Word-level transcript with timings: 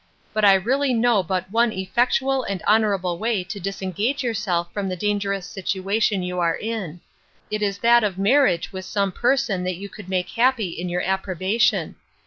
But 0.33 0.43
I 0.43 0.55
really 0.55 0.95
know 0.95 1.21
but 1.21 1.51
one 1.51 1.71
effectual 1.71 2.41
and 2.45 2.63
honourable 2.63 3.19
way 3.19 3.43
to 3.43 3.59
disengage 3.59 4.23
yourself 4.23 4.73
from 4.73 4.89
the 4.89 4.95
dangerous 4.95 5.45
situation 5.45 6.23
you 6.23 6.39
are 6.39 6.55
in. 6.57 7.01
It 7.51 7.61
is 7.61 7.77
that 7.77 8.03
of 8.03 8.17
marriage 8.17 8.73
with 8.73 8.83
some 8.85 9.11
person 9.11 9.63
that 9.65 9.77
you 9.77 9.89
could 9.89 10.09
make 10.09 10.29
happy 10.31 10.69
in 10.69 10.89
your 10.89 11.03
approbation. 11.03 11.97